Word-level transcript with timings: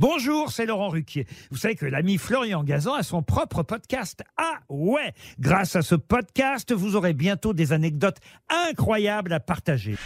Bonjour, 0.00 0.52
c'est 0.52 0.64
Laurent 0.64 0.90
Ruquier. 0.90 1.26
Vous 1.50 1.56
savez 1.56 1.74
que 1.74 1.84
l'ami 1.84 2.18
Florian 2.18 2.62
Gazan 2.62 2.94
a 2.94 3.02
son 3.02 3.22
propre 3.22 3.64
podcast. 3.64 4.22
Ah 4.36 4.60
ouais 4.68 5.12
Grâce 5.40 5.74
à 5.74 5.82
ce 5.82 5.96
podcast, 5.96 6.72
vous 6.72 6.94
aurez 6.94 7.14
bientôt 7.14 7.52
des 7.52 7.72
anecdotes 7.72 8.18
incroyables 8.48 9.32
à 9.32 9.40
partager. 9.40 9.96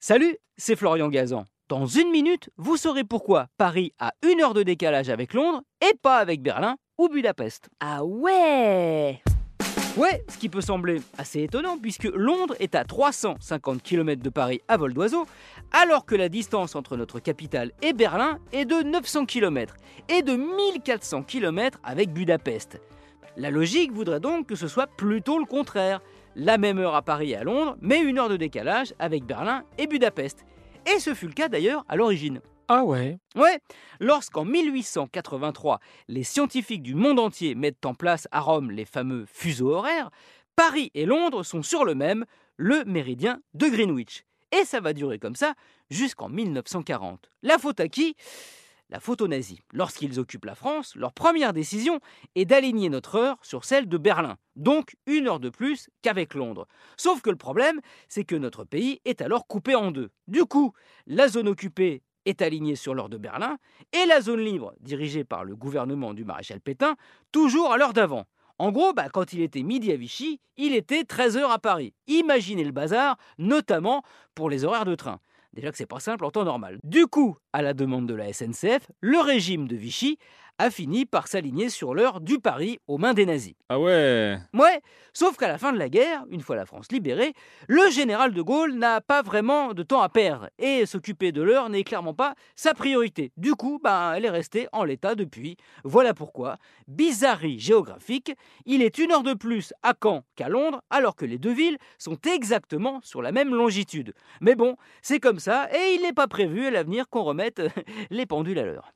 Salut, 0.00 0.36
c'est 0.58 0.76
Florian 0.76 1.08
Gazan. 1.08 1.44
Dans 1.70 1.86
une 1.86 2.10
minute, 2.10 2.50
vous 2.58 2.76
saurez 2.76 3.04
pourquoi 3.04 3.46
Paris 3.56 3.92
a 3.98 4.12
une 4.28 4.42
heure 4.42 4.54
de 4.54 4.62
décalage 4.62 5.08
avec 5.08 5.32
Londres 5.32 5.62
et 5.80 5.94
pas 6.02 6.18
avec 6.18 6.42
Berlin 6.42 6.76
ou 6.98 7.08
Budapest. 7.08 7.70
Ah 7.80 8.04
ouais 8.04 9.22
Ouais, 9.96 10.24
ce 10.28 10.38
qui 10.38 10.48
peut 10.48 10.60
sembler 10.60 11.02
assez 11.18 11.42
étonnant 11.42 11.76
puisque 11.76 12.04
Londres 12.04 12.54
est 12.60 12.76
à 12.76 12.84
350 12.84 13.82
km 13.82 14.22
de 14.22 14.30
Paris 14.30 14.60
à 14.68 14.76
vol 14.76 14.94
d'oiseau, 14.94 15.26
alors 15.72 16.06
que 16.06 16.14
la 16.14 16.28
distance 16.28 16.76
entre 16.76 16.96
notre 16.96 17.18
capitale 17.18 17.72
et 17.82 17.92
Berlin 17.92 18.38
est 18.52 18.64
de 18.64 18.82
900 18.84 19.26
km 19.26 19.74
et 20.08 20.22
de 20.22 20.36
1400 20.36 21.24
km 21.24 21.80
avec 21.82 22.12
Budapest. 22.12 22.80
La 23.36 23.50
logique 23.50 23.92
voudrait 23.92 24.20
donc 24.20 24.46
que 24.46 24.54
ce 24.54 24.68
soit 24.68 24.86
plutôt 24.86 25.40
le 25.40 25.44
contraire. 25.44 26.00
La 26.36 26.56
même 26.56 26.78
heure 26.78 26.94
à 26.94 27.02
Paris 27.02 27.32
et 27.32 27.36
à 27.36 27.42
Londres, 27.42 27.76
mais 27.80 27.98
une 27.98 28.18
heure 28.18 28.28
de 28.28 28.36
décalage 28.36 28.94
avec 29.00 29.24
Berlin 29.24 29.64
et 29.76 29.88
Budapest. 29.88 30.44
Et 30.86 31.00
ce 31.00 31.14
fut 31.14 31.26
le 31.26 31.32
cas 31.32 31.48
d'ailleurs 31.48 31.84
à 31.88 31.96
l'origine. 31.96 32.40
Ah 32.72 32.84
ouais 32.84 33.18
Ouais, 33.34 33.58
lorsqu'en 33.98 34.44
1883, 34.44 35.80
les 36.06 36.22
scientifiques 36.22 36.84
du 36.84 36.94
monde 36.94 37.18
entier 37.18 37.56
mettent 37.56 37.84
en 37.84 37.94
place 37.94 38.28
à 38.30 38.38
Rome 38.38 38.70
les 38.70 38.84
fameux 38.84 39.26
fuseaux 39.26 39.72
horaires, 39.72 40.12
Paris 40.54 40.92
et 40.94 41.04
Londres 41.04 41.42
sont 41.42 41.64
sur 41.64 41.84
le 41.84 41.96
même, 41.96 42.26
le 42.56 42.84
méridien 42.84 43.42
de 43.54 43.66
Greenwich. 43.66 44.24
Et 44.52 44.64
ça 44.64 44.78
va 44.78 44.92
durer 44.92 45.18
comme 45.18 45.34
ça 45.34 45.54
jusqu'en 45.90 46.28
1940. 46.28 47.28
La 47.42 47.58
faute 47.58 47.80
à 47.80 47.88
qui? 47.88 48.14
La 48.88 49.00
faute 49.00 49.20
aux 49.20 49.28
nazis. 49.28 49.58
Lorsqu'ils 49.72 50.20
occupent 50.20 50.44
la 50.44 50.54
France, 50.54 50.94
leur 50.94 51.12
première 51.12 51.52
décision 51.52 51.98
est 52.36 52.44
d'aligner 52.44 52.88
notre 52.88 53.16
heure 53.16 53.38
sur 53.42 53.64
celle 53.64 53.88
de 53.88 53.98
Berlin. 53.98 54.36
Donc 54.54 54.94
une 55.06 55.26
heure 55.26 55.40
de 55.40 55.48
plus 55.48 55.90
qu'avec 56.02 56.34
Londres. 56.34 56.68
Sauf 56.96 57.20
que 57.20 57.30
le 57.30 57.36
problème, 57.36 57.80
c'est 58.08 58.24
que 58.24 58.36
notre 58.36 58.62
pays 58.62 59.00
est 59.04 59.22
alors 59.22 59.48
coupé 59.48 59.74
en 59.74 59.90
deux. 59.90 60.10
Du 60.28 60.44
coup, 60.44 60.72
la 61.08 61.26
zone 61.26 61.48
occupée 61.48 62.04
est 62.26 62.42
alignée 62.42 62.76
sur 62.76 62.94
l'heure 62.94 63.08
de 63.08 63.16
Berlin 63.16 63.58
et 63.92 64.06
la 64.06 64.20
zone 64.20 64.40
libre, 64.40 64.74
dirigée 64.80 65.24
par 65.24 65.44
le 65.44 65.56
gouvernement 65.56 66.14
du 66.14 66.24
maréchal 66.24 66.60
Pétain, 66.60 66.96
toujours 67.32 67.72
à 67.72 67.78
l'heure 67.78 67.92
d'avant. 67.92 68.26
En 68.58 68.72
gros, 68.72 68.92
bah, 68.92 69.08
quand 69.08 69.32
il 69.32 69.40
était 69.40 69.62
midi 69.62 69.90
à 69.90 69.96
Vichy, 69.96 70.38
il 70.58 70.74
était 70.74 71.02
13h 71.02 71.50
à 71.50 71.58
Paris. 71.58 71.94
Imaginez 72.08 72.64
le 72.64 72.72
bazar, 72.72 73.16
notamment 73.38 74.02
pour 74.34 74.50
les 74.50 74.64
horaires 74.64 74.84
de 74.84 74.94
train. 74.94 75.18
Déjà 75.54 75.70
que 75.70 75.78
c'est 75.78 75.86
pas 75.86 75.98
simple 75.98 76.24
en 76.24 76.30
temps 76.30 76.44
normal. 76.44 76.78
Du 76.84 77.06
coup, 77.06 77.36
à 77.52 77.62
la 77.62 77.74
demande 77.74 78.06
de 78.06 78.14
la 78.14 78.32
SNCF, 78.32 78.90
le 79.00 79.18
régime 79.18 79.66
de 79.68 79.76
Vichy 79.76 80.18
a 80.60 80.68
fini 80.68 81.06
par 81.06 81.26
s'aligner 81.26 81.70
sur 81.70 81.94
l'heure 81.94 82.20
du 82.20 82.38
Paris 82.38 82.80
aux 82.86 82.98
mains 82.98 83.14
des 83.14 83.24
nazis. 83.24 83.54
Ah 83.70 83.80
ouais 83.80 84.36
Ouais, 84.52 84.82
sauf 85.14 85.38
qu'à 85.38 85.48
la 85.48 85.56
fin 85.56 85.72
de 85.72 85.78
la 85.78 85.88
guerre, 85.88 86.22
une 86.28 86.42
fois 86.42 86.54
la 86.54 86.66
France 86.66 86.92
libérée, 86.92 87.32
le 87.66 87.88
général 87.88 88.34
de 88.34 88.42
Gaulle 88.42 88.74
n'a 88.74 89.00
pas 89.00 89.22
vraiment 89.22 89.72
de 89.72 89.82
temps 89.82 90.02
à 90.02 90.10
perdre 90.10 90.50
et 90.58 90.84
s'occuper 90.84 91.32
de 91.32 91.40
l'heure 91.40 91.70
n'est 91.70 91.82
clairement 91.82 92.12
pas 92.12 92.34
sa 92.56 92.74
priorité. 92.74 93.32
Du 93.38 93.54
coup, 93.54 93.80
ben, 93.82 94.12
elle 94.14 94.26
est 94.26 94.30
restée 94.30 94.68
en 94.72 94.84
l'état 94.84 95.14
depuis. 95.14 95.56
Voilà 95.82 96.12
pourquoi, 96.12 96.56
bizarrerie 96.88 97.58
géographique, 97.58 98.34
il 98.66 98.82
est 98.82 98.98
une 98.98 99.12
heure 99.12 99.22
de 99.22 99.32
plus 99.32 99.72
à 99.82 99.94
Caen 99.98 100.24
qu'à 100.36 100.50
Londres, 100.50 100.82
alors 100.90 101.16
que 101.16 101.24
les 101.24 101.38
deux 101.38 101.54
villes 101.54 101.78
sont 101.96 102.18
exactement 102.34 103.00
sur 103.02 103.22
la 103.22 103.32
même 103.32 103.54
longitude. 103.54 104.12
Mais 104.42 104.56
bon, 104.56 104.76
c'est 105.00 105.20
comme 105.20 105.38
ça 105.38 105.70
et 105.74 105.94
il 105.94 106.02
n'est 106.02 106.12
pas 106.12 106.28
prévu 106.28 106.66
à 106.66 106.70
l'avenir 106.70 107.08
qu'on 107.08 107.22
remette 107.22 107.39
les 108.10 108.26
pendules 108.26 108.58
à 108.58 108.64
l'heure. 108.64 108.92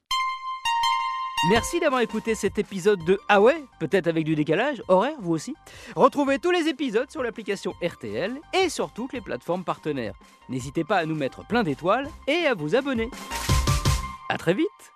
Merci 1.50 1.78
d'avoir 1.78 2.00
écouté 2.00 2.34
cet 2.34 2.58
épisode 2.58 3.04
de 3.04 3.18
Ah 3.28 3.38
peut-être 3.78 4.06
avec 4.06 4.24
du 4.24 4.34
décalage, 4.34 4.82
horaire 4.88 5.16
vous 5.20 5.32
aussi. 5.32 5.54
Retrouvez 5.94 6.38
tous 6.38 6.50
les 6.50 6.68
épisodes 6.68 7.10
sur 7.10 7.22
l'application 7.22 7.74
RTL 7.82 8.40
et 8.54 8.70
sur 8.70 8.94
toutes 8.94 9.12
les 9.12 9.20
plateformes 9.20 9.62
partenaires. 9.62 10.14
N'hésitez 10.48 10.84
pas 10.84 10.96
à 10.96 11.04
nous 11.04 11.14
mettre 11.14 11.46
plein 11.46 11.62
d'étoiles 11.62 12.08
et 12.26 12.46
à 12.46 12.54
vous 12.54 12.76
abonner. 12.76 13.10
A 14.30 14.38
très 14.38 14.54
vite 14.54 14.93